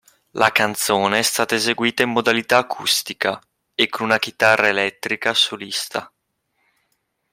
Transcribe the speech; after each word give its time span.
La 0.31 0.51
canzone 0.51 1.19
è 1.19 1.21
stata 1.21 1.53
eseguita 1.53 2.01
in 2.01 2.09
modalità 2.09 2.57
acustica 2.57 3.39
e 3.75 3.87
con 3.87 4.07
una 4.07 4.17
chitarra 4.17 4.67
elettrica 4.67 5.35
solista. 5.35 6.11